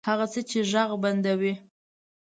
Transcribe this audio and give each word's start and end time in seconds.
هغه 0.09 0.25
څه 0.33 0.41
چې 0.49 0.59
ږغ 0.71 0.89
بندوي 1.03 1.53